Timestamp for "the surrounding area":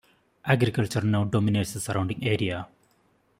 1.73-2.67